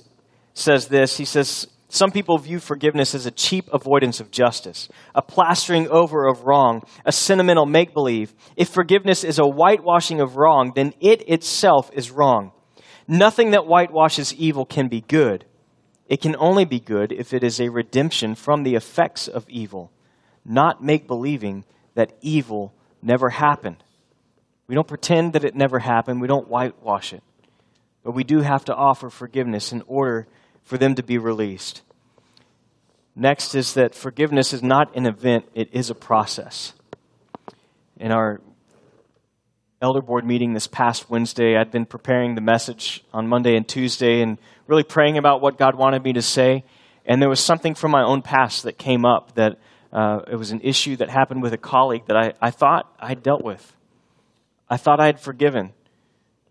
[0.54, 1.18] says this.
[1.18, 6.28] He says, Some people view forgiveness as a cheap avoidance of justice, a plastering over
[6.28, 8.34] of wrong, a sentimental make believe.
[8.56, 12.52] If forgiveness is a whitewashing of wrong, then it itself is wrong.
[13.08, 15.46] Nothing that whitewashes evil can be good.
[16.08, 19.92] It can only be good if it is a redemption from the effects of evil,
[20.46, 21.64] not make believing
[21.96, 23.84] that evil never happened.
[24.68, 27.24] We don't pretend that it never happened, we don't whitewash it.
[28.04, 30.28] But we do have to offer forgiveness in order
[30.64, 31.82] for them to be released.
[33.16, 36.74] Next is that forgiveness is not an event, it is a process.
[37.98, 38.42] In our
[39.82, 44.22] elder board meeting this past Wednesday, I'd been preparing the message on Monday and Tuesday
[44.22, 46.64] and really praying about what God wanted me to say.
[47.06, 49.58] And there was something from my own past that came up that
[49.92, 53.24] uh, it was an issue that happened with a colleague that I, I thought I'd
[53.24, 53.76] dealt with.
[54.70, 55.74] I thought I had forgiven.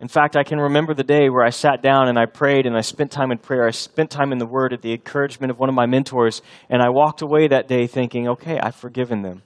[0.00, 2.74] In fact, I can remember the day where I sat down and I prayed and
[2.74, 3.66] I spent time in prayer.
[3.66, 6.40] I spent time in the Word at the encouragement of one of my mentors,
[6.70, 9.42] and I walked away that day thinking, okay, I've forgiven them.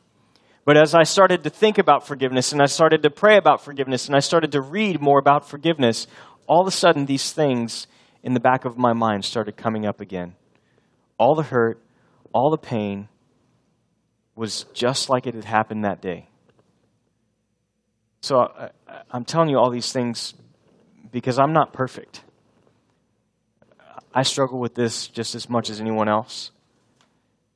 [0.64, 4.06] But as I started to think about forgiveness and I started to pray about forgiveness
[4.06, 6.06] and I started to read more about forgiveness,
[6.46, 7.86] all of a sudden these things
[8.22, 10.36] in the back of my mind started coming up again.
[11.18, 11.82] All the hurt,
[12.32, 13.08] all the pain
[14.36, 16.28] was just like it had happened that day.
[18.22, 18.70] So I,
[19.12, 20.32] am telling you all these things
[21.14, 22.24] because I'm not perfect.
[24.12, 26.50] I struggle with this just as much as anyone else.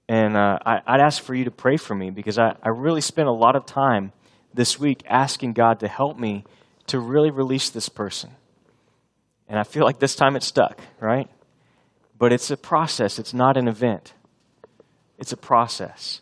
[0.09, 3.01] And uh, I, would ask for you to pray for me because I, I really
[3.01, 4.13] spent a lot of time
[4.55, 6.45] this week asking God to help me
[6.87, 8.31] to really release this person.
[9.49, 11.29] And I feel like this time it stuck, right?
[12.17, 14.15] But it's a process, it's not an event.
[15.19, 16.21] It's a process.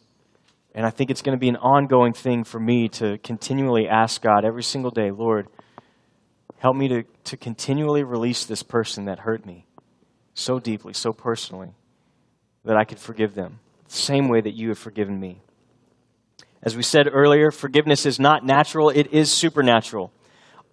[0.74, 4.22] And I think it's going to be an ongoing thing for me to continually ask
[4.22, 5.48] God every single day, Lord,
[6.58, 9.66] help me to, to continually release this person that hurt me
[10.34, 11.70] so deeply, so personally,
[12.64, 15.40] that I could forgive them the same way that you have forgiven me.
[16.62, 20.12] As we said earlier, forgiveness is not natural, it is supernatural.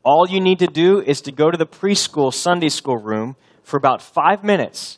[0.03, 3.77] All you need to do is to go to the preschool Sunday school room for
[3.77, 4.97] about five minutes,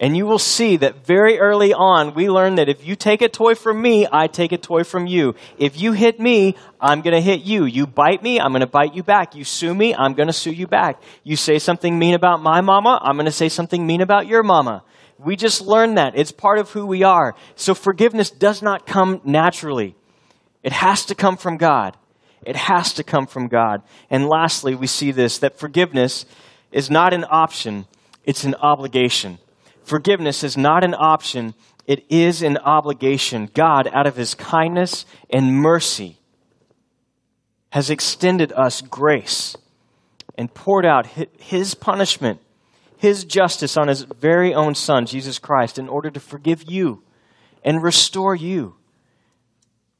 [0.00, 3.28] and you will see that very early on we learn that if you take a
[3.28, 5.36] toy from me, I take a toy from you.
[5.56, 7.64] If you hit me, I'm going to hit you.
[7.64, 9.36] You bite me, I'm going to bite you back.
[9.36, 11.00] You sue me, I'm going to sue you back.
[11.22, 14.42] You say something mean about my mama, I'm going to say something mean about your
[14.42, 14.82] mama.
[15.16, 16.18] We just learned that.
[16.18, 17.36] It's part of who we are.
[17.54, 19.94] So forgiveness does not come naturally.
[20.64, 21.96] It has to come from God.
[22.44, 23.82] It has to come from God.
[24.10, 26.26] And lastly, we see this that forgiveness
[26.72, 27.86] is not an option,
[28.24, 29.38] it's an obligation.
[29.84, 31.54] Forgiveness is not an option,
[31.86, 33.48] it is an obligation.
[33.54, 36.18] God, out of his kindness and mercy,
[37.70, 39.56] has extended us grace
[40.36, 41.06] and poured out
[41.38, 42.40] his punishment
[43.04, 47.02] his justice on his very own son, Jesus Christ, in order to forgive you
[47.62, 48.76] and restore you,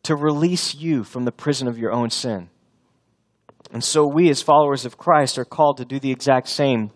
[0.05, 2.49] to release you from the prison of your own sin.
[3.73, 6.93] And so we, as followers of Christ, are called to do the exact same.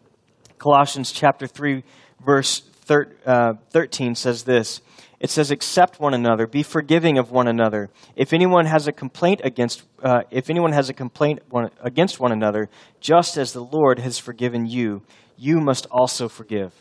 [0.59, 1.85] Colossians chapter 3,
[2.25, 2.61] verse
[2.91, 4.81] uh, 13 says this.
[5.21, 7.91] It says, "Accept one another, be forgiving of one another.
[8.15, 12.31] If anyone has a complaint against, uh, if anyone has a complaint one, against one
[12.31, 12.69] another,
[13.01, 15.03] just as the Lord has forgiven you,
[15.37, 16.73] you must also forgive.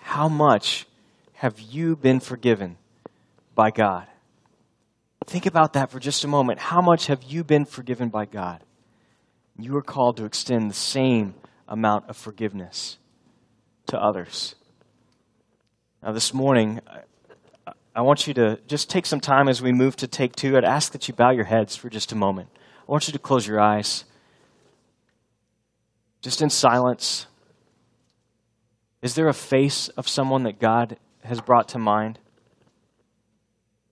[0.00, 0.86] How much
[1.34, 2.76] have you been forgiven
[3.54, 4.06] by God?
[5.26, 6.60] Think about that for just a moment.
[6.60, 8.62] How much have you been forgiven by God?
[9.58, 11.34] You are called to extend the same
[11.66, 12.98] amount of forgiveness
[13.88, 14.54] to others.
[16.02, 16.80] Now, this morning,
[17.94, 20.56] I want you to just take some time as we move to take two.
[20.56, 22.48] I'd ask that you bow your heads for just a moment.
[22.86, 24.04] I want you to close your eyes.
[26.20, 27.26] Just in silence.
[29.00, 32.18] Is there a face of someone that God has brought to mind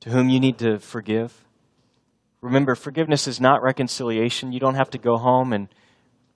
[0.01, 1.45] to whom you need to forgive?
[2.43, 4.53] Remember, forgiveness is not reconciliation.
[4.53, 5.69] You don't have to go home and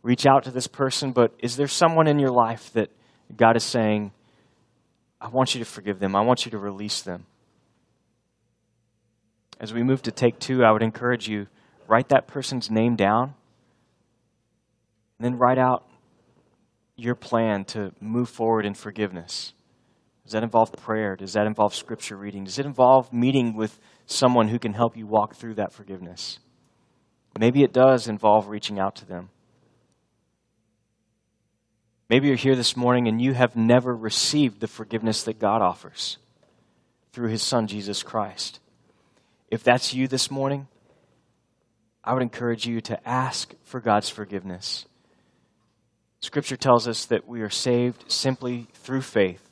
[0.03, 2.89] reach out to this person, but is there someone in your life that
[3.37, 4.13] God is saying,
[5.21, 7.27] I want you to forgive them, I want you to release them?
[9.61, 11.49] As we move to take two, I would encourage you
[11.89, 13.35] write that person's name down
[15.19, 15.85] and then write out
[16.97, 19.53] your plan to move forward in forgiveness?
[20.25, 21.17] Does that involve prayer?
[21.17, 22.45] Does that involve scripture reading?
[22.45, 26.39] Does it involve meeting with someone who can help you walk through that forgiveness?
[27.39, 29.31] Maybe it does involve reaching out to them.
[32.09, 36.17] Maybe you're here this morning and you have never received the forgiveness that God offers
[37.13, 38.61] through his son, Jesus Christ.
[39.51, 40.69] If that's you this morning,
[42.03, 44.87] I would encourage you to ask for God's forgiveness.
[46.21, 49.51] Scripture tells us that we are saved simply through faith,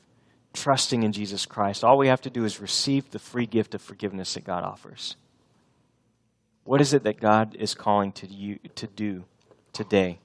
[0.53, 1.83] trusting in Jesus Christ.
[1.83, 5.15] All we have to do is receive the free gift of forgiveness that God offers.
[6.63, 9.25] What is it that God is calling to you to do
[9.71, 10.19] today?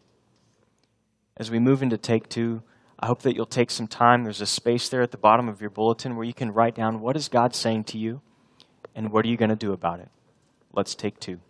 [1.37, 2.62] As we move into take two,
[2.99, 4.22] I hope that you'll take some time.
[4.22, 7.01] There's a space there at the bottom of your bulletin where you can write down
[7.01, 8.20] what is God saying to you
[8.95, 10.09] and what are you going to do about it.
[10.72, 11.41] Let's take two.